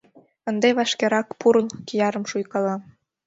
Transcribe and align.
—Ынде 0.49 0.69
вашкерак 0.77 1.29
пурл!— 1.39 1.67
киярым 1.87 2.25
шуйкала. 2.31 2.75